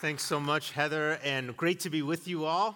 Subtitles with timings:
[0.00, 2.74] Thanks so much, Heather, and great to be with you all.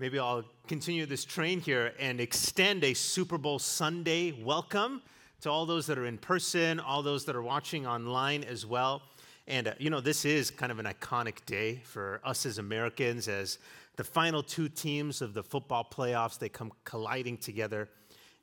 [0.00, 5.02] Maybe I'll continue this train here and extend a Super Bowl Sunday welcome
[5.42, 9.02] to all those that are in person, all those that are watching online as well.
[9.46, 13.28] And, uh, you know, this is kind of an iconic day for us as Americans
[13.28, 13.58] as
[13.94, 17.88] the final two teams of the football playoffs, they come colliding together.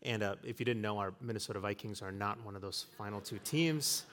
[0.04, 3.20] And uh, if you didn't know, our Minnesota Vikings are not one of those final
[3.20, 4.06] two teams.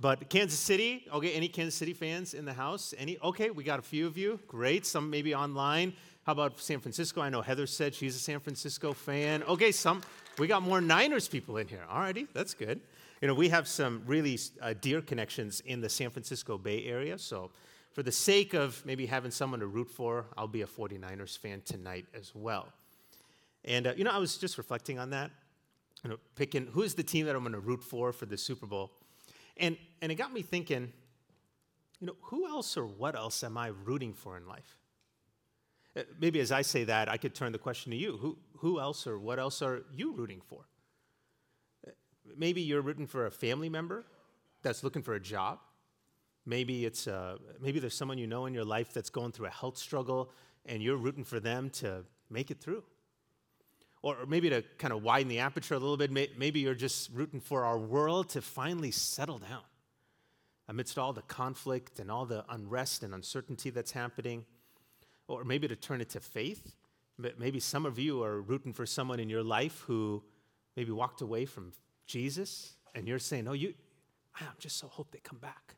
[0.00, 2.94] But Kansas City, okay, any Kansas City fans in the house?
[2.98, 3.18] Any?
[3.22, 4.38] Okay, we got a few of you.
[4.46, 4.84] Great.
[4.86, 5.92] Some maybe online.
[6.24, 7.20] How about San Francisco?
[7.20, 9.42] I know Heather said she's a San Francisco fan.
[9.44, 10.02] Okay, some
[10.38, 11.84] we got more Niners people in here.
[11.90, 12.80] Alrighty, that's good.
[13.22, 17.16] You know, we have some really uh, dear connections in the San Francisco Bay Area.
[17.18, 17.50] So,
[17.92, 21.62] for the sake of maybe having someone to root for, I'll be a 49ers fan
[21.64, 22.68] tonight as well.
[23.64, 25.30] And, uh, you know, I was just reflecting on that,
[26.04, 28.66] you know, picking who's the team that I'm going to root for for the Super
[28.66, 28.90] Bowl.
[29.56, 30.92] And, and it got me thinking,
[32.00, 34.78] you know, who else or what else am I rooting for in life?
[35.96, 38.18] Uh, maybe as I say that, I could turn the question to you.
[38.18, 40.66] Who, who else or what else are you rooting for?
[41.86, 41.92] Uh,
[42.36, 44.04] maybe you're rooting for a family member
[44.62, 45.58] that's looking for a job.
[46.44, 49.50] Maybe, it's, uh, maybe there's someone you know in your life that's going through a
[49.50, 50.30] health struggle
[50.66, 52.82] and you're rooting for them to make it through.
[54.06, 57.40] Or maybe to kind of widen the aperture a little bit, maybe you're just rooting
[57.40, 59.64] for our world to finally settle down
[60.68, 64.44] amidst all the conflict and all the unrest and uncertainty that's happening.
[65.26, 66.76] Or maybe to turn it to faith.
[67.36, 70.22] Maybe some of you are rooting for someone in your life who
[70.76, 71.72] maybe walked away from
[72.06, 73.74] Jesus, and you're saying, Oh, you,
[74.36, 75.74] I just so hope they come back.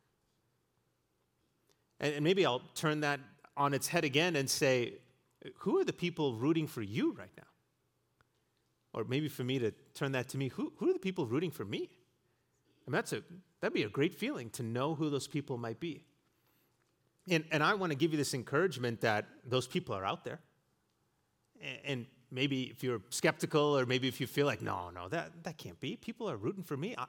[1.99, 3.21] And, maybe I'll turn that
[3.57, 4.99] on its head again and say,
[5.61, 7.45] Who are the people rooting for you right now?
[8.93, 11.51] Or maybe for me to turn that to me, who, who are the people rooting
[11.51, 11.89] for me?
[12.87, 13.23] I mean, that's a,
[13.61, 16.05] that'd be a great feeling to know who those people might be.
[17.29, 20.41] And, and I want to give you this encouragement that those people are out there.
[21.61, 25.45] And, and maybe if you're skeptical or maybe if you feel like, no, no, that,
[25.45, 26.95] that can't be, people are rooting for me.
[26.97, 27.05] I,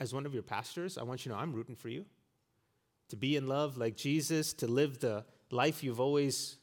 [0.00, 2.04] as one of your pastors, I want you to know I'm rooting for you.
[3.08, 6.58] To be in love like Jesus, to live the life you've always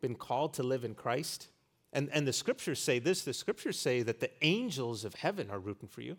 [0.00, 1.48] been called to live in Christ.
[1.94, 5.60] And, and the scriptures say this the scriptures say that the angels of heaven are
[5.60, 6.16] rooting for you.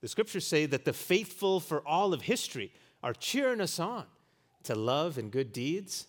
[0.00, 4.06] The scriptures say that the faithful for all of history are cheering us on
[4.62, 6.06] to love and good deeds.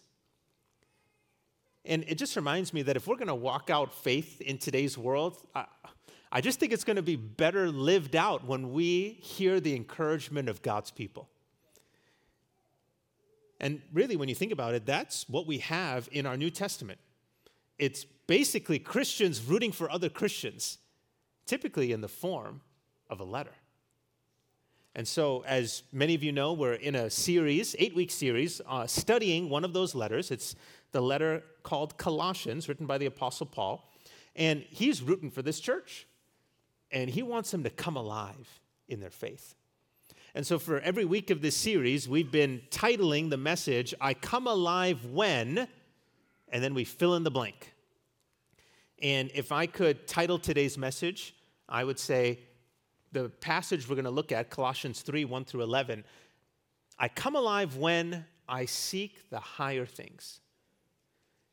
[1.84, 4.98] And it just reminds me that if we're going to walk out faith in today's
[4.98, 5.66] world, I,
[6.32, 10.48] I just think it's going to be better lived out when we hear the encouragement
[10.48, 11.28] of God's people.
[13.60, 17.00] And really, when you think about it, that's what we have in our New Testament
[17.82, 20.78] it's basically Christians rooting for other Christians,
[21.48, 22.62] typically in the form
[23.10, 23.56] of a letter.
[24.94, 28.86] And so, as many of you know, we're in a series, eight week series, uh,
[28.86, 30.30] studying one of those letters.
[30.30, 30.56] It's
[30.92, 33.90] the letter called Colossians, written by the Apostle Paul.
[34.36, 36.08] And he's rooting for this church.
[36.92, 38.60] And he wants them to come alive
[38.90, 39.56] in their faith.
[40.36, 44.46] And so, for every week of this series, we've been titling the message, I Come
[44.46, 45.68] Alive When
[46.52, 47.74] and then we fill in the blank.
[49.02, 51.36] And if I could title today's message,
[51.68, 52.40] I would say
[53.12, 56.04] the passage we're going to look at, Colossians 3 1 through 11,
[57.00, 60.40] I come alive when I seek the higher things.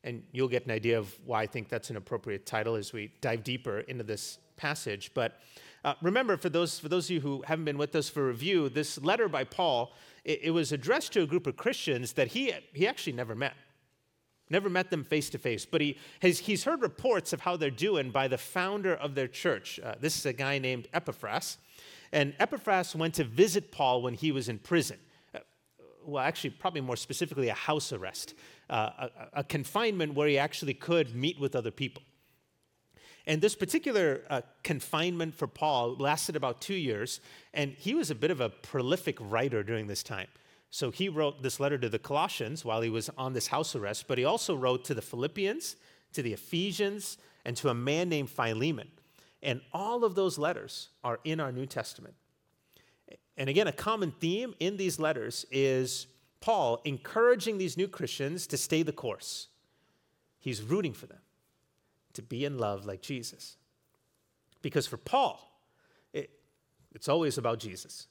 [0.03, 3.11] And you'll get an idea of why I think that's an appropriate title as we
[3.19, 5.11] dive deeper into this passage.
[5.13, 5.39] But
[5.83, 8.69] uh, remember, for those, for those of you who haven't been with us for review,
[8.69, 9.93] this letter by Paul,
[10.23, 13.53] it, it was addressed to a group of Christians that he, he actually never met.
[14.49, 17.69] Never met them face to face, but he has, he's heard reports of how they're
[17.69, 19.79] doing by the founder of their church.
[19.79, 21.57] Uh, this is a guy named Epaphras.
[22.11, 24.97] And Epaphras went to visit Paul when he was in prison.
[25.35, 25.39] Uh,
[26.03, 28.33] well, actually, probably more specifically, a house arrest,
[28.71, 32.01] uh, a, a, confinement where he actually could meet with other people.
[33.27, 37.21] And this particular uh, confinement for Paul lasted about two years,
[37.53, 40.27] and he was a bit of a prolific writer during this time.
[40.71, 44.07] So he wrote this letter to the Colossians while he was on this house arrest,
[44.07, 45.75] but he also wrote to the Philippians,
[46.13, 48.89] to the Ephesians, and to a man named Philemon.
[49.41, 52.13] And all of those letters are in our New Testament.
[53.37, 56.07] And again, a common theme in these letters is
[56.41, 59.47] Paul encouraging these new Christians to stay the course.
[60.39, 61.19] He's rooting for them
[62.13, 63.55] to be in love like Jesus.
[64.61, 65.39] Because for Paul,
[66.13, 66.29] it,
[66.93, 68.07] it's always about Jesus.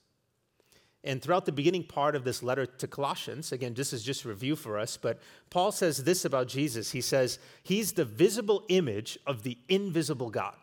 [1.04, 4.56] And throughout the beginning part of this letter to Colossians, again, this is just review
[4.56, 6.90] for us, but Paul says this about Jesus.
[6.90, 10.56] He says, He's the visible image of the invisible God.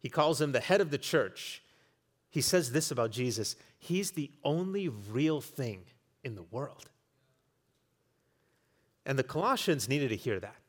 [0.00, 1.62] He calls him the head of the church.
[2.30, 5.84] he says this about Jesus He's the only real thing
[6.24, 6.88] in the world.
[9.06, 10.61] And the Colossians needed to hear that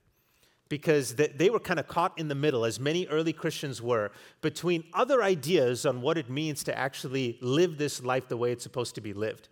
[0.73, 4.11] because they were kind of caught in the middle, as many early Christians were,
[4.41, 8.63] between other ideas on what it means to actually live this life the way it's
[8.63, 9.49] supposed to be lived.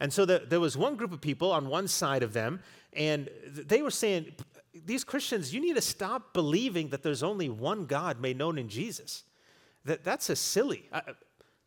[0.00, 2.58] And so there was one group of people on one side of them,
[2.94, 4.32] and they were saying,
[4.84, 8.68] These Christians, you need to stop believing that there's only one God made known in
[8.68, 9.22] Jesus.
[9.84, 11.02] That, that's a silly, uh,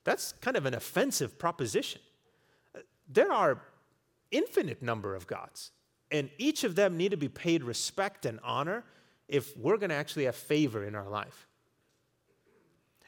[0.04, 2.02] that's kind of an offensive proposition.
[3.08, 3.62] There are
[4.30, 5.72] infinite number of gods.
[6.12, 8.84] And each of them need to be paid respect and honor
[9.28, 11.48] if we're going to actually have favor in our life.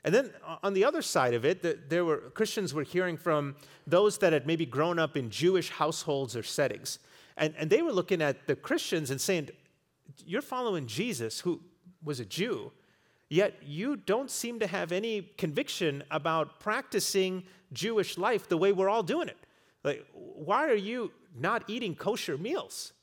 [0.03, 0.31] And then
[0.63, 3.55] on the other side of it, there were Christians were hearing from
[3.85, 6.99] those that had maybe grown up in Jewish households or settings.
[7.37, 9.49] And, and they were looking at the Christians and saying,
[10.25, 11.61] You're following Jesus, who
[12.03, 12.71] was a Jew,
[13.29, 18.89] yet you don't seem to have any conviction about practicing Jewish life the way we're
[18.89, 19.37] all doing it.
[19.83, 22.93] Like, why are you not eating kosher meals?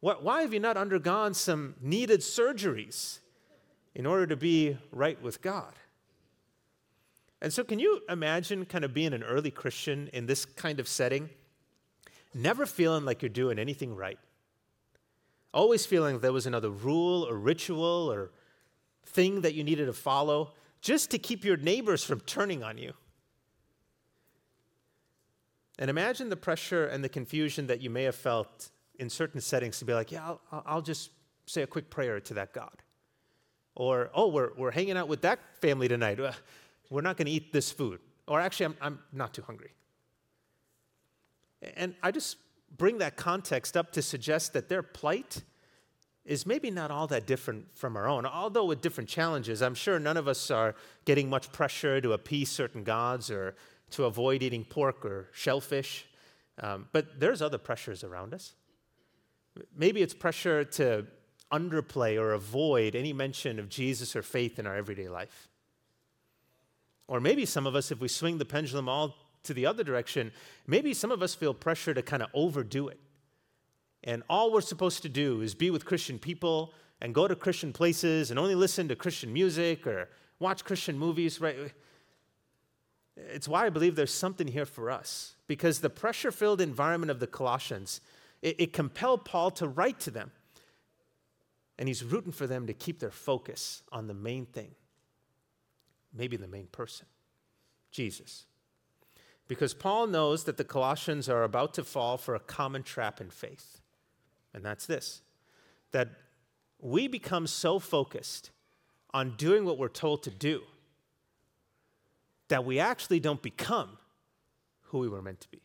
[0.00, 3.20] Why have you not undergone some needed surgeries
[3.94, 5.72] in order to be right with God?
[7.42, 10.88] And so, can you imagine kind of being an early Christian in this kind of
[10.88, 11.28] setting?
[12.34, 14.18] Never feeling like you're doing anything right.
[15.52, 18.30] Always feeling there was another rule or ritual or
[19.06, 22.92] thing that you needed to follow just to keep your neighbors from turning on you.
[25.78, 29.78] And imagine the pressure and the confusion that you may have felt in certain settings
[29.78, 31.10] to be like, yeah, I'll, I'll just
[31.46, 32.82] say a quick prayer to that God.
[33.74, 36.18] Or, oh, we're, we're hanging out with that family tonight.
[36.88, 38.00] We're not going to eat this food.
[38.26, 39.72] Or actually, I'm, I'm not too hungry.
[41.76, 42.38] And I just
[42.76, 45.42] bring that context up to suggest that their plight
[46.24, 49.62] is maybe not all that different from our own, although with different challenges.
[49.62, 50.74] I'm sure none of us are
[51.04, 53.54] getting much pressure to appease certain gods or
[53.90, 56.06] to avoid eating pork or shellfish.
[56.60, 58.54] Um, but there's other pressures around us.
[59.76, 61.06] Maybe it's pressure to
[61.52, 65.48] underplay or avoid any mention of Jesus or faith in our everyday life.
[67.08, 70.32] Or maybe some of us, if we swing the pendulum all to the other direction,
[70.66, 72.98] maybe some of us feel pressure to kind of overdo it.
[74.02, 77.72] And all we're supposed to do is be with Christian people and go to Christian
[77.72, 80.08] places and only listen to Christian music or
[80.38, 81.56] watch Christian movies, right?
[83.16, 87.20] It's why I believe there's something here for us because the pressure filled environment of
[87.20, 88.00] the Colossians,
[88.42, 90.32] it, it compelled Paul to write to them.
[91.78, 94.70] And he's rooting for them to keep their focus on the main thing,
[96.14, 97.06] maybe the main person
[97.90, 98.46] Jesus.
[99.48, 103.30] Because Paul knows that the Colossians are about to fall for a common trap in
[103.30, 103.80] faith.
[104.52, 105.22] And that's this
[105.92, 106.08] that
[106.80, 108.50] we become so focused
[109.14, 110.62] on doing what we're told to do
[112.48, 113.98] that we actually don't become
[114.82, 115.60] who we were meant to be.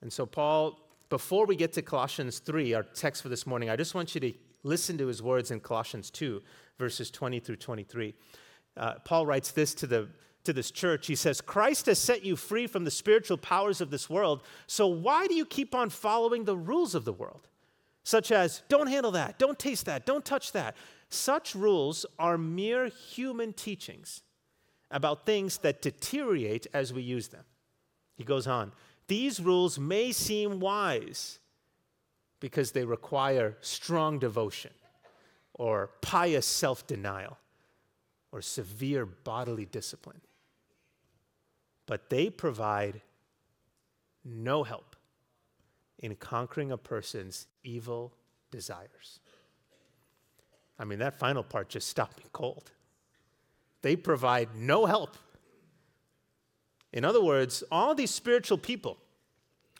[0.00, 0.78] And so, Paul,
[1.08, 4.20] before we get to Colossians 3, our text for this morning, I just want you
[4.20, 4.32] to
[4.62, 6.42] listen to his words in Colossians 2,
[6.78, 8.14] verses 20 through 23.
[8.76, 10.08] Uh, Paul writes this to, the,
[10.44, 11.06] to this church.
[11.06, 14.86] He says, Christ has set you free from the spiritual powers of this world, so
[14.86, 17.48] why do you keep on following the rules of the world?
[18.04, 20.76] Such as, don't handle that, don't taste that, don't touch that.
[21.10, 24.22] Such rules are mere human teachings
[24.90, 27.44] about things that deteriorate as we use them.
[28.14, 28.72] He goes on,
[29.06, 31.38] these rules may seem wise
[32.40, 34.70] because they require strong devotion
[35.54, 37.38] or pious self denial
[38.30, 40.20] or severe bodily discipline.
[41.86, 43.00] But they provide
[44.24, 44.94] no help
[45.98, 48.12] in conquering a person's evil
[48.50, 49.20] desires.
[50.78, 52.70] I mean, that final part just stopped me cold.
[53.82, 55.16] They provide no help.
[56.92, 58.98] In other words, all these spiritual people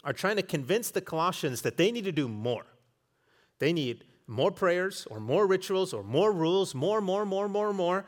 [0.05, 2.67] are trying to convince the Colossians that they need to do more.
[3.59, 8.05] They need more prayers or more rituals or more rules, more, more, more, more, more.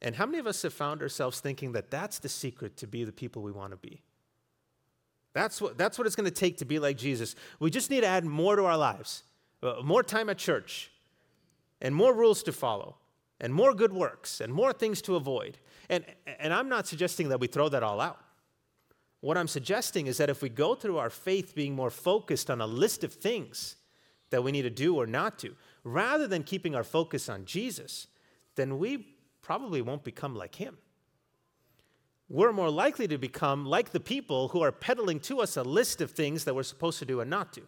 [0.00, 3.04] And how many of us have found ourselves thinking that that's the secret to be
[3.04, 4.02] the people we want to be?
[5.32, 7.34] That's what, that's what it's going to take to be like Jesus.
[7.58, 9.24] We just need to add more to our lives,
[9.62, 10.90] uh, more time at church,
[11.82, 12.96] and more rules to follow,
[13.40, 15.58] and more good works, and more things to avoid.
[15.90, 16.04] And,
[16.38, 18.20] and I'm not suggesting that we throw that all out.
[19.20, 22.60] What I'm suggesting is that if we go through our faith being more focused on
[22.60, 23.76] a list of things
[24.30, 28.06] that we need to do or not do, rather than keeping our focus on Jesus,
[28.54, 30.78] then we probably won't become like him.
[32.28, 36.00] We're more likely to become like the people who are peddling to us a list
[36.00, 37.62] of things that we're supposed to do and not do.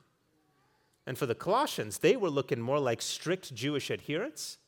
[1.07, 4.59] And for the Colossians, they were looking more like strict Jewish adherents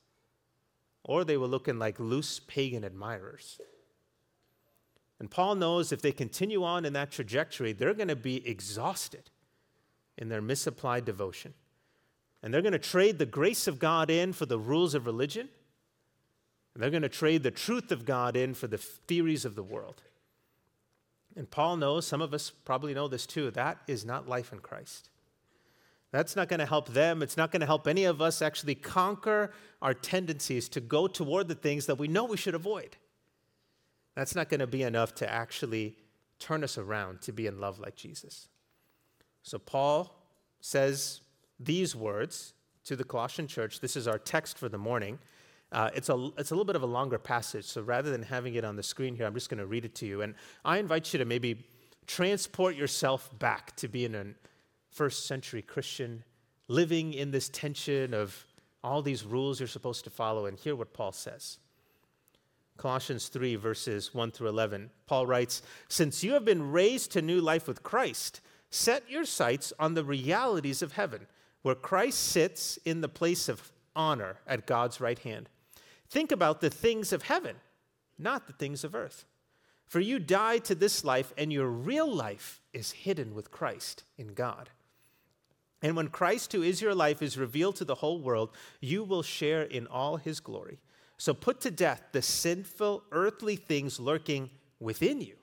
[1.05, 3.61] or they were looking like loose pagan admirers.
[5.19, 9.31] And Paul knows if they continue on in that trajectory, they're going to be exhausted
[10.19, 11.55] in their misapplied devotion.
[12.43, 15.49] And they're going to trade the grace of God in for the rules of religion.
[16.75, 19.63] And they're going to trade the truth of God in for the theories of the
[19.63, 20.03] world.
[21.35, 24.59] And Paul knows, some of us probably know this too, that is not life in
[24.59, 25.09] Christ.
[26.13, 27.23] That's not going to help them.
[27.23, 29.51] It's not going to help any of us actually conquer
[29.83, 32.97] our tendencies to go toward the things that we know we should avoid.
[34.15, 35.97] That's not going to be enough to actually
[36.39, 38.49] turn us around to be in love like Jesus.
[39.43, 40.15] So Paul
[40.61, 41.21] says
[41.61, 43.81] these words to the Colossian church.
[43.81, 45.19] This is our text for the morning.
[45.73, 48.55] Uh, it's, a, it's a little bit of a longer passage, so rather than having
[48.55, 50.23] it on the screen here, I'm just going to read it to you.
[50.23, 50.35] And
[50.65, 51.67] I invite you to maybe
[52.07, 54.27] transport yourself back to being a
[54.97, 56.25] first century Christian,
[56.69, 58.47] living in this tension of
[58.83, 61.59] all these rules you're supposed to follow, and hear what Paul says.
[62.79, 64.91] Colossians 3, verses 1 through 11.
[65.07, 69.71] Paul writes Since you have been raised to new life with Christ, set your sights
[69.79, 71.27] on the realities of heaven,
[71.61, 75.51] where Christ sits in the place of honor at God's right hand.
[76.09, 77.57] Think about the things of heaven,
[78.19, 79.27] not the things of earth.
[79.87, 84.29] For you died to this life, and your real life is hidden with Christ in
[84.29, 84.71] God.
[85.87, 88.51] And when Christ, who is your life, is revealed to the whole world,
[88.81, 90.81] you will share in all his glory.
[91.17, 94.51] So put to death the sinful earthly things lurking
[94.81, 95.37] within you.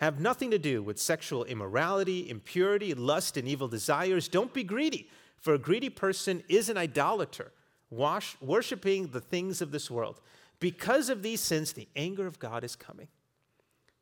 [0.00, 4.28] Have nothing to do with sexual immorality, impurity, lust, and evil desires.
[4.28, 7.50] Don't be greedy, for a greedy person is an idolater,
[7.90, 10.20] worshiping the things of this world.
[10.60, 13.08] Because of these sins, the anger of God is coming.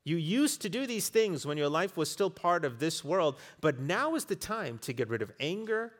[0.06, 3.40] You used to do these things when your life was still part of this world,
[3.60, 5.92] but now is the time to get rid of anger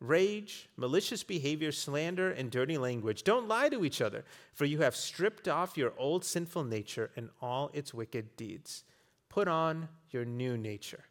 [0.00, 3.22] rage, malicious behavior, slander, and dirty language.
[3.22, 7.30] Don't lie to each other, for you have stripped off your old sinful nature and
[7.40, 8.84] all its wicked deeds.
[9.30, 11.04] Put on your new nature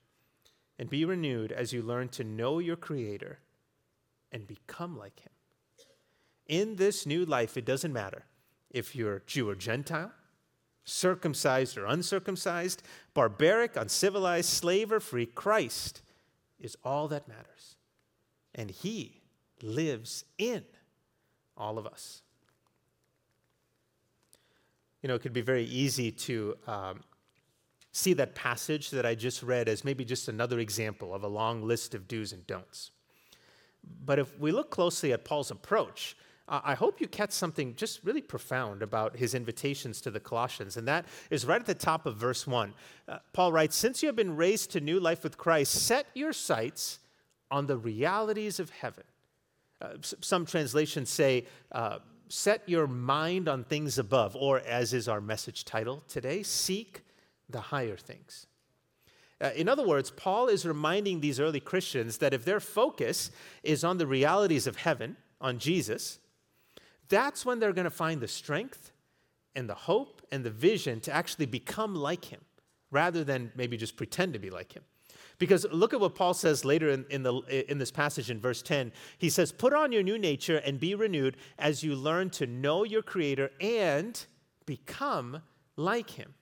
[0.77, 3.39] and be renewed as you learn to know your Creator
[4.31, 5.33] and become like Him.
[6.45, 8.25] In this new life, it doesn't matter
[8.69, 10.11] if you're Jew or Gentile,
[10.85, 16.01] circumcised or uncircumcised, barbaric, uncivilized, slave or free, Christ
[16.59, 17.75] is all that matters
[18.55, 19.21] and He
[19.61, 20.63] lives in
[21.57, 22.21] all of us.
[25.01, 27.01] You know, it could be very easy to um,
[27.91, 31.61] see that passage that I just read as maybe just another example of a long
[31.61, 32.91] list of do's and don'ts.
[34.05, 36.15] But if we look closely at Paul's approach,
[36.63, 40.87] I hope you catch something just really profound about his invitations to the Colossians, and
[40.87, 42.73] that is right at the top of verse 1.
[43.07, 46.31] Uh, Paul writes Since you have been raised to new life with Christ, set your
[46.31, 46.99] sights
[47.49, 49.03] on the realities of heaven.
[49.81, 55.21] Uh, some translations say, uh, set your mind on things above, or as is our
[55.21, 57.01] message title today, seek
[57.49, 58.45] the higher things.
[59.41, 63.31] Uh, in other words, Paul is reminding these early Christians that if their focus
[63.63, 66.19] is on the realities of heaven, on Jesus,
[67.09, 68.91] that's when they're going to find the strength
[69.55, 72.41] and the hope and the vision to actually become like him
[72.91, 74.83] rather than maybe just pretend to be like him.
[75.39, 77.33] Because look at what Paul says later in, in, the,
[77.69, 78.91] in this passage in verse 10.
[79.17, 82.83] He says, Put on your new nature and be renewed as you learn to know
[82.83, 84.25] your Creator and
[84.65, 85.41] become
[85.75, 86.35] like Him.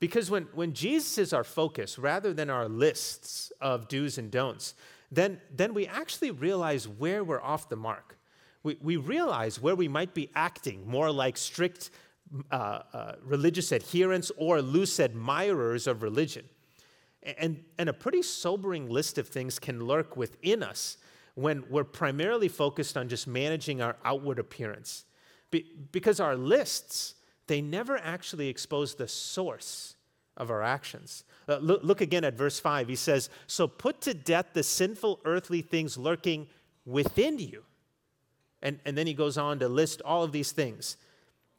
[0.00, 4.74] Because when, when Jesus is our focus rather than our lists of do's and don'ts,
[5.12, 8.16] then, then we actually realize where we're off the mark.
[8.62, 11.90] We, we realize where we might be acting more like strict
[12.50, 16.44] uh, uh, religious adherents or loose admirers of religion.
[17.22, 20.96] And, and a pretty sobering list of things can lurk within us
[21.34, 25.04] when we're primarily focused on just managing our outward appearance.
[25.50, 27.14] Be, because our lists,
[27.46, 29.96] they never actually expose the source
[30.36, 31.24] of our actions.
[31.48, 32.88] Uh, look, look again at verse 5.
[32.88, 36.46] He says, So put to death the sinful earthly things lurking
[36.86, 37.64] within you.
[38.62, 40.96] And, and then he goes on to list all of these things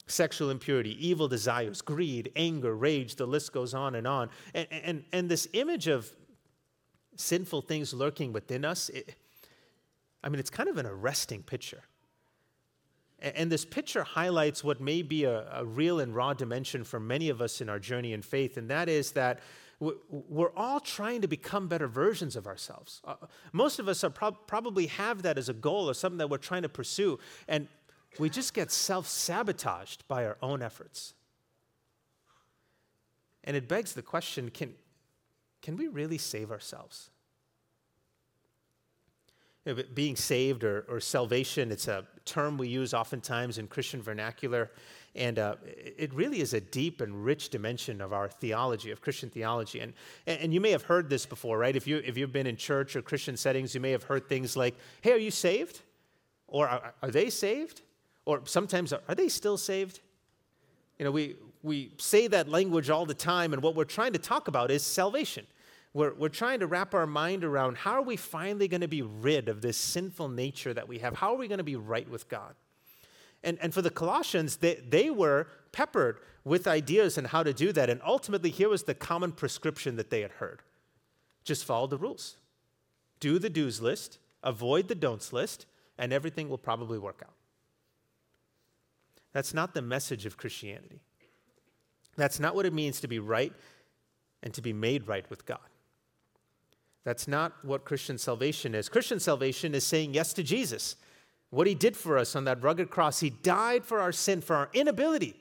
[0.08, 4.30] sexual impurity, evil desires, greed, anger, rage, the list goes on and on.
[4.54, 6.12] And, and, and this image of
[7.16, 9.16] sinful things lurking within us, it,
[10.24, 11.84] I mean, it's kind of an arresting picture.
[13.22, 17.30] And, this picture highlights what may be a, a real and raw dimension for many
[17.30, 19.40] of us in our journey in faith, and that is that
[19.82, 23.02] we're all trying to become better versions of ourselves.
[23.04, 23.16] Uh,
[23.52, 26.62] most of us pro- probably have that as a goal or something that we're trying
[26.62, 27.18] to pursue.
[27.48, 27.68] And
[28.20, 31.16] we just get self sabotaged by our own efforts.
[33.44, 34.76] And it begs the question can,
[35.64, 37.10] can we really save ourselves?
[39.94, 44.72] being saved or, or, salvation, it's a term we use oftentimes in Christian vernacular.
[45.14, 49.30] And uh, it really is a deep and rich dimension of our theology, of Christian
[49.30, 49.82] theology.
[49.82, 49.94] And,
[50.26, 51.76] and you may have heard this before, right?
[51.76, 54.56] If, you, if you've been in church or Christian settings, you may have heard things
[54.56, 55.82] like, hey, are you saved?
[56.48, 57.82] Or are, are they saved?
[58.26, 60.00] Or sometimes, are, they still saved?
[60.98, 64.20] You know, we, we say that language all the time, and what we're trying to
[64.20, 65.46] talk about is salvation.
[65.94, 69.02] We're, we're trying to wrap our mind around how are we finally going to be
[69.02, 71.16] rid of this sinful nature that we have?
[71.16, 72.56] How are we going to be right with God?
[73.44, 77.72] And, and for the Colossians, they, they were peppered with ideas on how to do
[77.72, 77.90] that.
[77.90, 80.62] And ultimately, here was the common prescription that they had heard
[81.44, 82.38] just follow the rules.
[83.20, 85.66] Do the do's list, avoid the don'ts list,
[85.98, 87.34] and everything will probably work out.
[89.34, 91.02] That's not the message of Christianity.
[92.16, 93.54] That's not what it means to be right
[94.44, 95.60] and to be made right with God.
[97.04, 98.90] That's not what Christian salvation is.
[98.90, 100.96] Christian salvation is saying yes to Jesus
[101.52, 103.20] what he did for us on that rugged cross.
[103.20, 105.36] He died for our sin, for our inability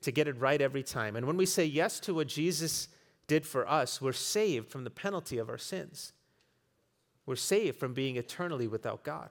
[0.00, 1.14] to get it right every time.
[1.14, 2.88] And when we say yes to what Jesus
[3.26, 6.12] did for us, we're saved from the penalty of our sins.
[7.26, 9.30] We're saved from being eternally without God.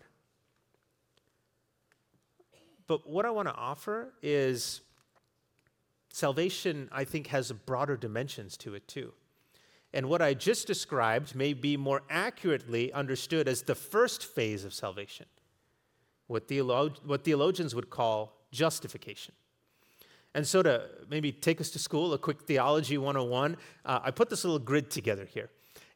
[2.88, 4.82] But what I want to offer is
[6.12, 9.14] salvation, I think, has broader dimensions to it too.
[9.94, 14.74] And what I just described may be more accurately understood as the first phase of
[14.74, 15.28] salvation
[16.28, 19.34] what, theolog- what theologians would call justification.
[20.36, 24.30] And so, to maybe take us to school, a quick theology 101, uh, I put
[24.30, 25.50] this little grid together here.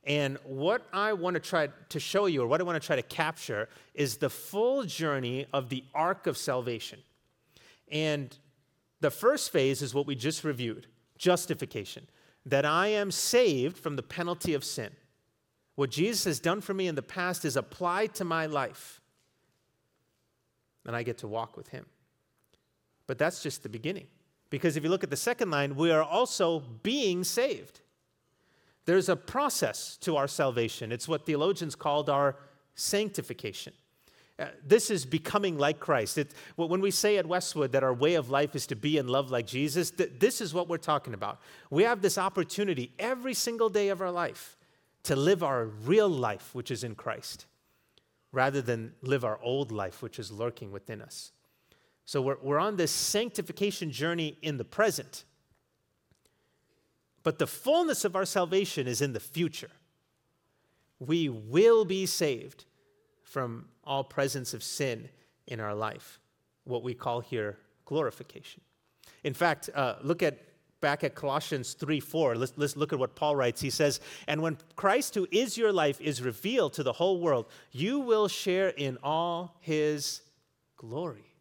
[0.03, 2.95] And what I want to try to show you, or what I want to try
[2.95, 6.99] to capture, is the full journey of the arc of salvation.
[7.91, 8.35] And
[9.01, 12.07] the first phase is what we just reviewed justification,
[12.45, 14.91] that I am saved from the penalty of sin.
[15.75, 19.01] What Jesus has done for me in the past is applied to my life
[20.87, 21.85] and I get to walk with him.
[23.05, 24.07] But that's just the beginning.
[24.49, 27.81] Because if you look at the second line, we are also being saved.
[28.85, 30.93] There's a process to our salvation.
[30.93, 32.37] It's what theologians called our
[32.75, 33.73] sanctification.
[34.39, 36.17] Uh, this is becoming like Christ.
[36.17, 39.09] It, when we say at Westwood that our way of life is to be and
[39.09, 41.41] love like Jesus, th- this is what we're talking about.
[41.69, 44.55] We have this opportunity every single day of our life
[45.03, 47.46] to live our real life, which is in Christ
[48.31, 51.31] rather than live our old life, which is lurking within us.
[52.05, 55.25] So we're, we're on this sanctification journey in the present.
[57.23, 59.71] But the fullness of our salvation is in the future.
[60.99, 62.65] We will be saved
[63.23, 65.09] from all presence of sin
[65.45, 66.19] in our life,
[66.63, 68.61] what we call here glorification.
[69.23, 70.39] In fact, uh, look at
[70.81, 73.61] back at Colossians 3 4, let's, let's look at what Paul writes.
[73.61, 77.47] He says, And when Christ, who is your life, is revealed to the whole world,
[77.71, 80.21] you will share in all his
[80.77, 81.33] glory.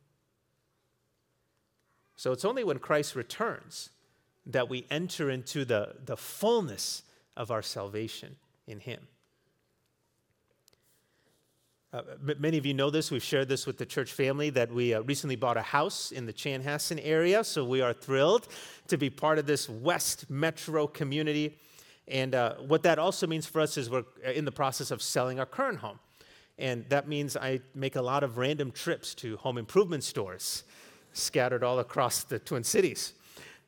[2.16, 3.90] So it's only when Christ returns
[4.46, 7.02] that we enter into the, the fullness
[7.36, 9.06] of our salvation in him.
[11.92, 12.02] Uh,
[12.38, 13.12] many of you know this.
[13.12, 16.26] We've shared this with the church family that we uh, recently bought a house in
[16.26, 17.44] the Chanhassen area.
[17.44, 18.48] So we are thrilled
[18.88, 21.56] to be part of this West Metro community.
[22.08, 25.38] And uh, what that also means for us is we're in the process of selling
[25.38, 26.00] our current home.
[26.58, 30.64] And that means I make a lot of random trips to home improvement stores
[31.12, 33.12] scattered all across the Twin Cities.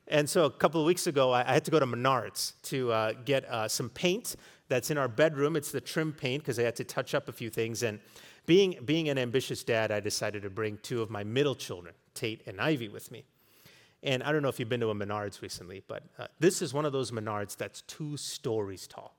[0.07, 2.91] And so a couple of weeks ago, I, I had to go to Menards to
[2.91, 4.35] uh, get uh, some paint
[4.69, 5.55] that's in our bedroom.
[5.55, 7.83] It's the trim paint because I had to touch up a few things.
[7.83, 7.99] And
[8.45, 12.43] being, being an ambitious dad, I decided to bring two of my middle children, Tate
[12.47, 13.25] and Ivy, with me.
[14.01, 16.73] And I don't know if you've been to a Menards recently, but uh, this is
[16.73, 19.15] one of those Menards that's two stories tall.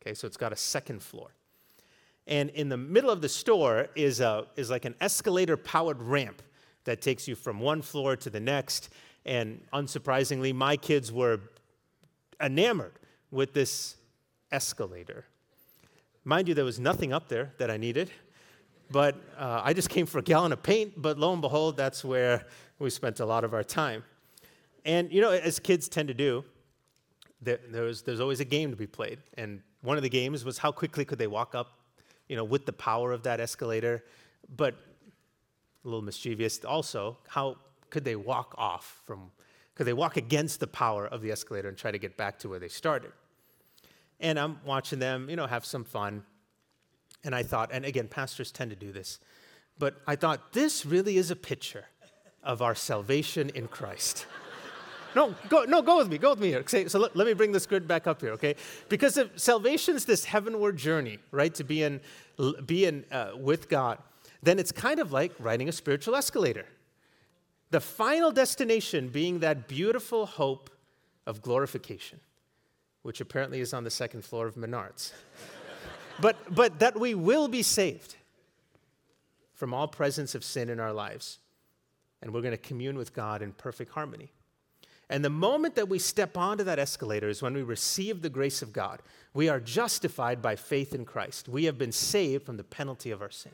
[0.00, 1.34] Okay, so it's got a second floor.
[2.26, 6.42] And in the middle of the store is, a, is like an escalator powered ramp
[6.84, 8.90] that takes you from one floor to the next.
[9.26, 11.40] And unsurprisingly, my kids were
[12.40, 12.92] enamored
[13.30, 13.96] with this
[14.54, 15.24] escalator.
[16.24, 18.10] Mind you, there was nothing up there that I needed,
[18.90, 22.04] but uh, I just came for a gallon of paint, but lo and behold, that's
[22.04, 22.46] where
[22.78, 24.04] we spent a lot of our time.
[24.84, 26.44] And you know, as kids tend to do,
[27.42, 29.18] there, there's, there's always a game to be played.
[29.36, 31.78] And one of the games was how quickly could they walk up,
[32.28, 34.04] you know, with the power of that escalator.
[34.56, 34.74] But
[35.84, 37.56] a little mischievous also, how
[37.90, 39.30] could they walk off from,
[39.74, 42.48] could they walk against the power of the escalator and try to get back to
[42.48, 43.12] where they started?
[44.24, 46.24] And I'm watching them, you know, have some fun.
[47.22, 49.20] And I thought, and again, pastors tend to do this,
[49.78, 51.84] but I thought this really is a picture
[52.42, 54.26] of our salvation in Christ.
[55.16, 56.88] no, go, no, go with me, go with me here.
[56.88, 58.56] So let, let me bring this grid back up here, okay?
[58.88, 62.00] Because if salvation's this heavenward journey, right, to be in,
[62.66, 63.98] be in uh, with God,
[64.42, 66.66] then it's kind of like riding a spiritual escalator.
[67.70, 70.70] The final destination being that beautiful hope
[71.26, 72.20] of glorification,
[73.04, 75.12] which apparently is on the second floor of Menards.
[76.20, 78.16] but, but that we will be saved
[79.52, 81.38] from all presence of sin in our lives.
[82.22, 84.32] And we're going to commune with God in perfect harmony.
[85.10, 88.62] And the moment that we step onto that escalator is when we receive the grace
[88.62, 89.02] of God.
[89.34, 91.46] We are justified by faith in Christ.
[91.46, 93.52] We have been saved from the penalty of our sin.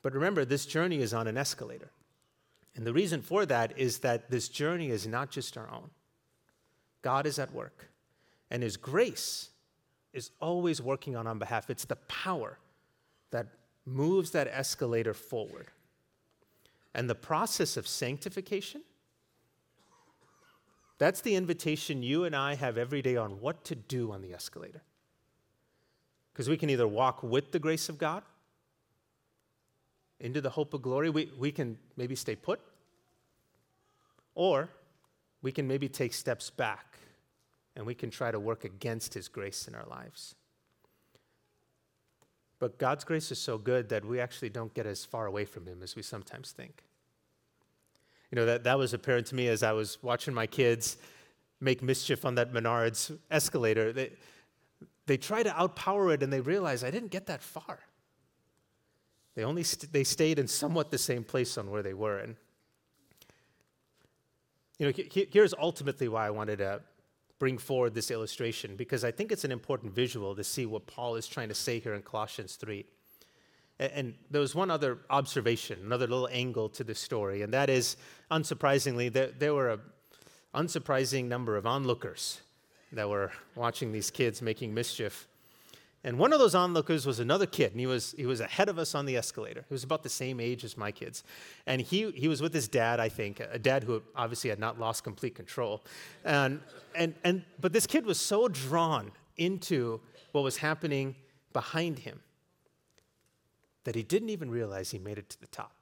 [0.00, 1.90] But remember, this journey is on an escalator.
[2.74, 5.90] And the reason for that is that this journey is not just our own.
[7.02, 7.88] God is at work,
[8.50, 9.50] and His grace
[10.12, 11.68] is always working on our behalf.
[11.70, 12.58] It's the power
[13.30, 13.46] that
[13.84, 15.68] moves that escalator forward.
[16.94, 18.80] And the process of sanctification,
[20.98, 24.32] that's the invitation you and I have every day on what to do on the
[24.32, 24.80] escalator.
[26.32, 28.22] Because we can either walk with the grace of God
[30.18, 32.60] into the hope of glory, we, we can maybe stay put,
[34.34, 34.70] or
[35.46, 36.98] we can maybe take steps back
[37.76, 40.34] and we can try to work against His grace in our lives.
[42.58, 45.64] But God's grace is so good that we actually don't get as far away from
[45.64, 46.82] Him as we sometimes think.
[48.32, 50.96] You know, that, that was apparent to me as I was watching my kids
[51.60, 53.92] make mischief on that Menards escalator.
[53.92, 54.14] They,
[55.06, 57.78] they try to outpower it and they realize I didn't get that far.
[59.36, 62.18] They only st- they stayed in somewhat the same place on where they were.
[62.18, 62.34] And
[64.78, 64.92] you know,
[65.30, 66.80] here's ultimately why I wanted to
[67.38, 71.16] bring forward this illustration because I think it's an important visual to see what Paul
[71.16, 72.84] is trying to say here in Colossians 3.
[73.78, 77.98] And, there was one other observation, another little angle to this story, and that is,
[78.30, 79.80] unsurprisingly, there, there were an
[80.54, 82.40] unsurprising number of onlookers
[82.92, 85.28] that were watching these kids making mischief.
[86.06, 88.78] And one of those onlookers was another kid, and he was, he was ahead of
[88.78, 89.64] us on the escalator.
[89.68, 91.24] He was about the same age as my kids.
[91.66, 94.78] And he, he was with his dad, I think, a dad who obviously had not
[94.78, 95.82] lost complete control.
[96.24, 96.60] And,
[96.94, 101.16] and, and, but this kid was so drawn into what was happening
[101.52, 102.20] behind him
[103.82, 105.74] that he didn't even realize he made it to the top.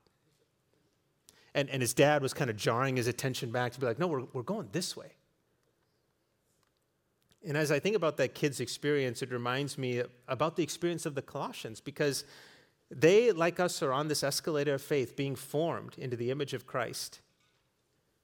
[1.54, 4.06] And, and his dad was kind of jarring his attention back to be like, no,
[4.06, 5.12] we're, we're going this way.
[7.46, 11.14] And as I think about that kid's experience, it reminds me about the experience of
[11.14, 12.24] the Colossians because
[12.90, 16.66] they, like us, are on this escalator of faith being formed into the image of
[16.66, 17.20] Christ.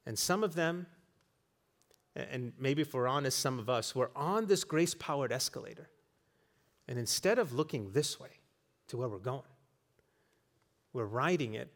[0.07, 0.87] And some of them,
[2.17, 5.91] and maybe if we're honest, some of us, we're on this grace powered escalator.
[6.89, 8.31] And instead of looking this way
[8.89, 9.43] to where we're going,
[10.93, 11.71] we're riding it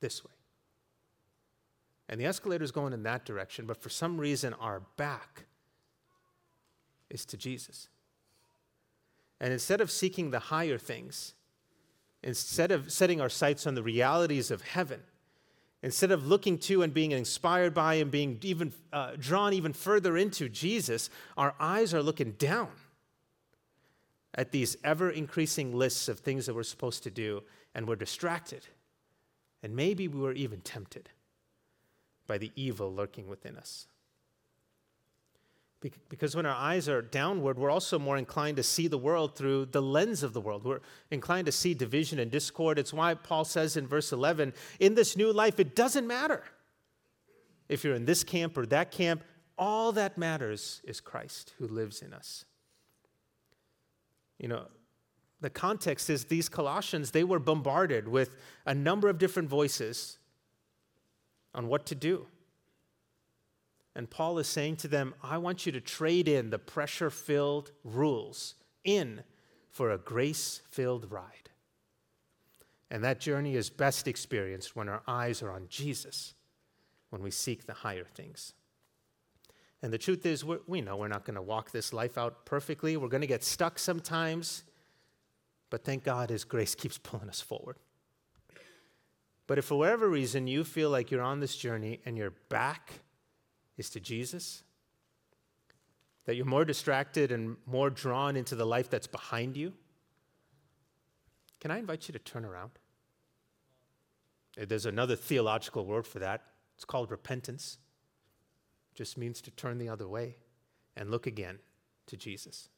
[0.00, 0.32] this way.
[2.08, 5.44] And the escalator is going in that direction, but for some reason, our back
[7.10, 7.88] is to Jesus.
[9.40, 11.34] And instead of seeking the higher things,
[12.22, 15.00] instead of setting our sights on the realities of heaven,
[15.82, 20.16] instead of looking to and being inspired by and being even uh, drawn even further
[20.16, 22.70] into Jesus, our eyes are looking down
[24.34, 27.42] at these ever increasing lists of things that we're supposed to do,
[27.74, 28.66] and we're distracted.
[29.62, 31.08] And maybe we were even tempted
[32.26, 33.86] by the evil lurking within us.
[35.80, 39.66] Because when our eyes are downward, we're also more inclined to see the world through
[39.66, 40.64] the lens of the world.
[40.64, 42.78] We're inclined to see division and discord.
[42.78, 46.42] It's why Paul says in verse 11 in this new life, it doesn't matter
[47.68, 49.22] if you're in this camp or that camp.
[49.58, 52.44] All that matters is Christ who lives in us.
[54.38, 54.66] You know,
[55.40, 60.18] the context is these Colossians, they were bombarded with a number of different voices
[61.54, 62.26] on what to do.
[63.96, 67.72] And Paul is saying to them, I want you to trade in the pressure filled
[67.82, 68.54] rules
[68.84, 69.22] in
[69.70, 71.48] for a grace filled ride.
[72.90, 76.34] And that journey is best experienced when our eyes are on Jesus,
[77.08, 78.52] when we seek the higher things.
[79.80, 82.98] And the truth is, we know we're not going to walk this life out perfectly.
[82.98, 84.62] We're going to get stuck sometimes.
[85.70, 87.76] But thank God His grace keeps pulling us forward.
[89.46, 92.92] But if for whatever reason you feel like you're on this journey and you're back
[93.76, 94.62] is to Jesus,
[96.24, 99.72] that you're more distracted and more drawn into the life that's behind you,
[101.60, 102.72] can I invite you to turn around?
[104.56, 106.42] There's another theological word for that.
[106.74, 107.78] It's called repentance.
[108.92, 110.36] It just means to turn the other way
[110.96, 111.58] and look again
[112.06, 112.68] to Jesus.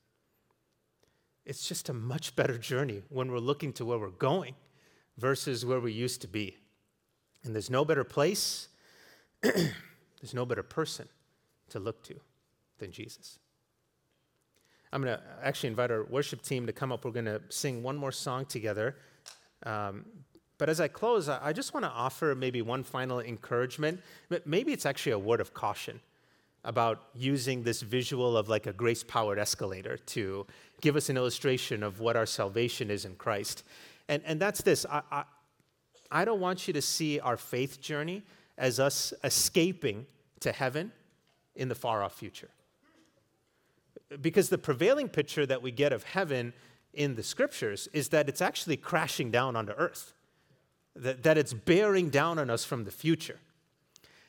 [1.44, 4.54] It's just a much better journey when we're looking to where we're going
[5.16, 6.56] versus where we used to be.
[7.44, 8.68] And there's no better place
[10.20, 11.08] There's no better person
[11.70, 12.14] to look to
[12.78, 13.38] than Jesus.
[14.92, 17.04] I'm going to actually invite our worship team to come up.
[17.04, 18.96] We're going to sing one more song together.
[19.64, 20.06] Um,
[20.56, 24.00] but as I close, I just want to offer maybe one final encouragement.
[24.44, 26.00] Maybe it's actually a word of caution
[26.64, 30.46] about using this visual of like a grace powered escalator to
[30.80, 33.62] give us an illustration of what our salvation is in Christ.
[34.08, 35.24] And, and that's this I, I,
[36.10, 38.22] I don't want you to see our faith journey
[38.58, 40.06] as us escaping
[40.40, 40.92] to heaven
[41.54, 42.50] in the far off future.
[44.20, 46.52] Because the prevailing picture that we get of heaven
[46.92, 50.12] in the scriptures is that it's actually crashing down onto earth,
[50.96, 53.38] that, that it's bearing down on us from the future.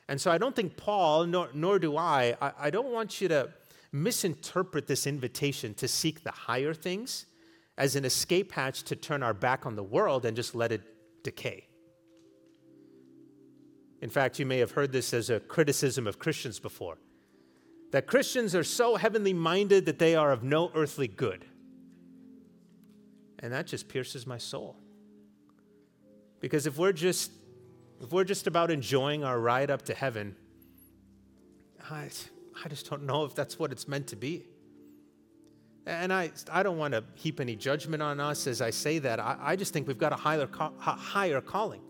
[0.07, 3.27] And so I don't think Paul, nor, nor do I, I, I don't want you
[3.29, 3.49] to
[3.91, 7.25] misinterpret this invitation to seek the higher things
[7.77, 10.81] as an escape hatch to turn our back on the world and just let it
[11.23, 11.68] decay.
[14.01, 16.97] In fact, you may have heard this as a criticism of Christians before
[17.91, 21.43] that Christians are so heavenly minded that they are of no earthly good.
[23.39, 24.75] And that just pierces my soul.
[26.39, 27.31] Because if we're just
[28.01, 30.35] if we're just about enjoying our ride up to heaven,
[31.89, 32.09] I,
[32.63, 34.45] I just don't know if that's what it's meant to be.
[35.85, 39.19] And I, I don't want to heap any judgment on us as I say that.
[39.19, 40.47] I, I just think we've got a higher,
[40.79, 41.81] higher calling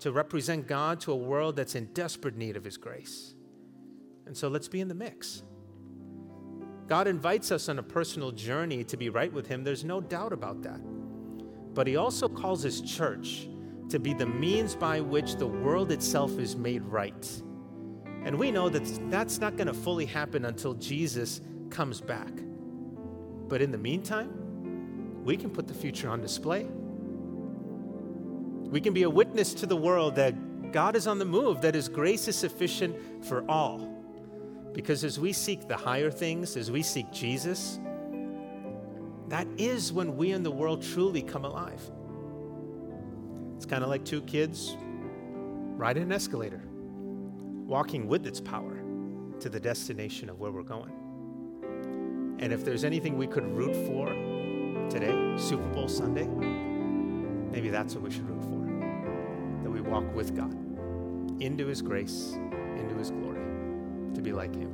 [0.00, 3.34] to represent God to a world that's in desperate need of His grace.
[4.26, 5.42] And so let's be in the mix.
[6.86, 9.64] God invites us on a personal journey to be right with Him.
[9.64, 10.80] There's no doubt about that.
[11.74, 13.48] But He also calls His church
[13.88, 17.42] to be the means by which the world itself is made right.
[18.24, 22.32] And we know that that's not going to fully happen until Jesus comes back.
[23.48, 26.66] But in the meantime, we can put the future on display.
[28.70, 31.74] We can be a witness to the world that God is on the move, that
[31.74, 33.94] His grace is sufficient for all.
[34.72, 37.80] Because as we seek the higher things, as we seek Jesus,
[39.28, 41.80] that is when we in the world truly come alive.
[43.56, 44.76] It's kind of like two kids
[45.76, 46.62] riding an escalator,
[47.66, 48.82] walking with its power
[49.40, 50.92] to the destination of where we're going.
[52.40, 54.06] And if there's anything we could root for
[54.90, 56.26] today, Super Bowl Sunday,
[57.50, 58.47] maybe that's what we should root for.
[59.88, 60.52] Walk with God
[61.40, 62.32] into His grace,
[62.76, 63.44] into His glory,
[64.14, 64.72] to be like Him.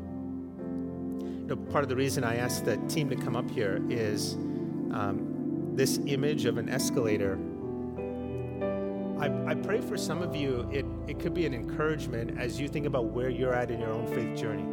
[1.20, 4.34] You know, part of the reason I asked the team to come up here is
[4.92, 7.38] um, this image of an escalator
[9.24, 12.68] I, I pray for some of you, it, it could be an encouragement as you
[12.68, 14.64] think about where you're at in your own faith journey.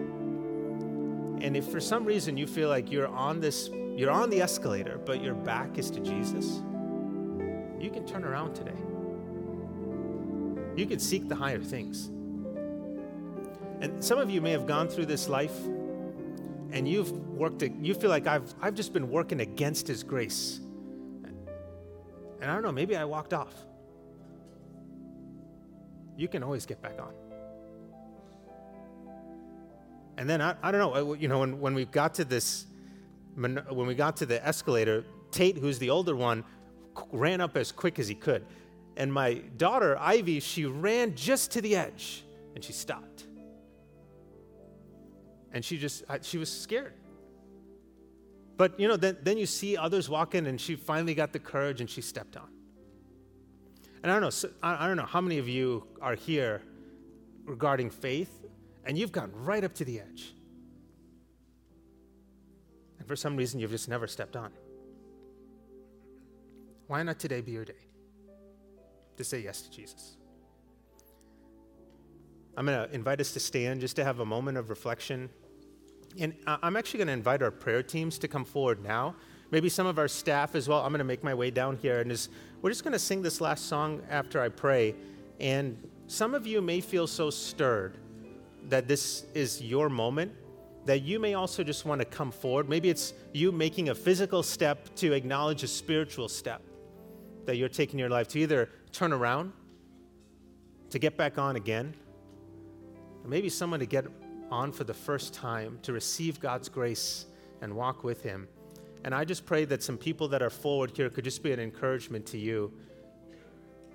[1.45, 4.99] And if for some reason you feel like you're on this, you're on the escalator,
[5.05, 6.61] but your back is to Jesus,
[7.79, 8.77] you can turn around today.
[10.75, 12.07] You can seek the higher things.
[13.81, 15.57] And some of you may have gone through this life
[16.71, 20.59] and you've worked, you feel like I've, I've just been working against His grace.
[22.41, 23.53] And I don't know, maybe I walked off
[26.21, 27.13] you can always get back on.
[30.17, 32.67] And then I, I don't know, uh, you know, when, when we got to this,
[33.35, 36.43] when we got to the escalator, Tate, who's the older one,
[37.11, 38.45] ran up as quick as he could.
[39.01, 43.25] And my daughter, Ivy, she ran just to the edge and she stopped.
[45.51, 46.93] And she just, she was scared.
[48.57, 51.81] But, you know, then, then you see others walking and she finally got the courage
[51.81, 52.47] and she stepped on.
[54.03, 56.61] And I don't know, I don't know how many of you are here
[57.45, 58.29] regarding faith,
[58.85, 60.35] and you've gone right up to the edge.
[62.99, 64.51] And for some reason, you've just never stepped on.
[66.85, 67.90] Why not today be your day
[69.21, 70.17] to say yes to Jesus?
[72.57, 75.29] I'm going to invite us to stand just to have a moment of reflection.
[76.19, 79.15] And I'm actually going to invite our prayer teams to come forward now
[79.51, 80.81] maybe some of our staff as well.
[80.81, 82.29] I'm going to make my way down here, and is,
[82.61, 84.95] we're just going to sing this last song after I pray.
[85.39, 87.97] And some of you may feel so stirred
[88.69, 90.31] that this is your moment
[90.85, 92.67] that you may also just want to come forward.
[92.67, 96.63] Maybe it's you making a physical step to acknowledge a spiritual step
[97.45, 99.51] that you're taking your life to either turn around,
[100.89, 101.95] to get back on again,
[103.23, 104.05] or maybe someone to get
[104.51, 107.25] on for the first time to receive God's grace
[107.61, 108.47] and walk with Him.
[109.03, 111.59] And I just pray that some people that are forward here could just be an
[111.59, 112.71] encouragement to you.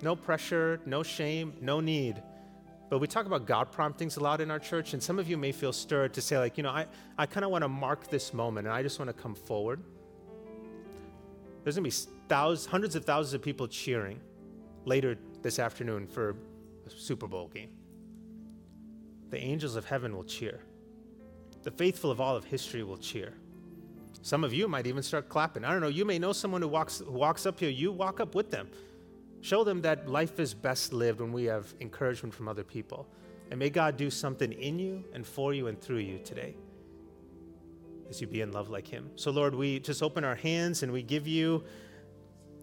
[0.01, 2.21] No pressure, no shame, no need.
[2.89, 5.37] But we talk about God promptings a lot in our church, and some of you
[5.37, 8.09] may feel stirred to say, like, you know, I, I kind of want to mark
[8.09, 9.81] this moment and I just want to come forward.
[11.67, 14.21] There's going to be thousands, hundreds of thousands of people cheering
[14.85, 16.37] later this afternoon for
[16.85, 17.71] a Super Bowl game.
[19.31, 20.61] the angels of heaven will cheer.
[21.63, 23.33] The faithful of all of history will cheer.
[24.21, 25.65] Some of you might even start clapping.
[25.65, 27.69] I don't know, you may know someone who walks, who walks up here.
[27.69, 28.69] You walk up with them.
[29.41, 33.09] Show them that life is best lived when we have encouragement from other people.
[33.51, 36.55] And may God do something in you and for you and through you today
[38.09, 39.11] as you be in love like Him.
[39.15, 41.63] So, Lord, we just open our hands and we give you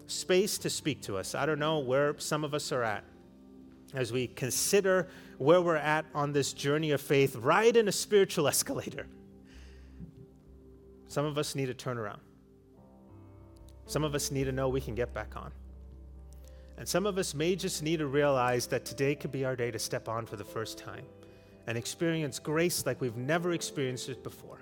[0.07, 1.35] space to speak to us.
[1.35, 3.03] I don't know where some of us are at
[3.93, 8.47] as we consider where we're at on this journey of faith, ride in a spiritual
[8.49, 9.07] escalator.
[11.07, 12.19] Some of us need a turnaround.
[13.85, 15.51] Some of us need to know we can get back on.
[16.77, 19.71] And some of us may just need to realize that today could be our day
[19.71, 21.05] to step on for the first time
[21.67, 24.59] and experience grace like we've never experienced it before.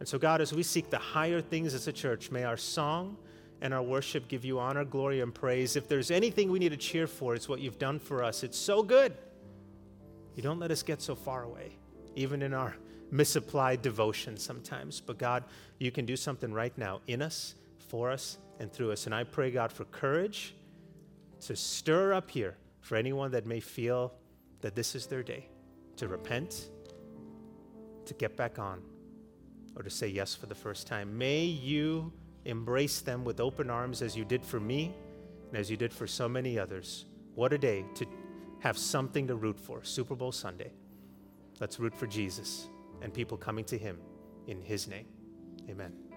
[0.00, 3.18] And so, God, as we seek the higher things as a church, may our song
[3.60, 5.76] and our worship give you honor, glory, and praise.
[5.76, 8.42] If there's anything we need to cheer for, it's what you've done for us.
[8.42, 9.14] It's so good.
[10.34, 11.76] You don't let us get so far away,
[12.16, 12.74] even in our
[13.10, 15.00] misapplied devotion sometimes.
[15.00, 15.44] But God,
[15.78, 17.54] you can do something right now in us,
[17.88, 19.04] for us, and through us.
[19.04, 20.54] And I pray, God, for courage
[21.42, 24.14] to stir up here for anyone that may feel
[24.62, 25.48] that this is their day
[25.96, 26.70] to repent,
[28.06, 28.80] to get back on,
[29.80, 31.16] or to say yes for the first time.
[31.16, 32.12] May you
[32.44, 34.94] embrace them with open arms as you did for me
[35.48, 37.06] and as you did for so many others.
[37.34, 38.06] What a day to
[38.58, 39.82] have something to root for.
[39.82, 40.72] Super Bowl Sunday.
[41.60, 42.68] Let's root for Jesus
[43.00, 43.98] and people coming to him
[44.46, 45.06] in his name.
[45.70, 46.09] Amen.